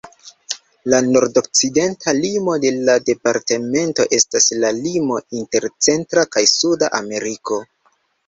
La 0.91 0.99
nordokcidenta 1.07 2.13
limo 2.19 2.55
de 2.63 2.71
la 2.87 2.95
departamento 3.09 4.07
estas 4.19 4.49
la 4.63 4.73
limo 4.79 5.19
inter 5.41 5.69
Centra 5.89 6.27
kaj 6.37 6.43
Suda 6.53 6.91
Ameriko. 7.01 7.63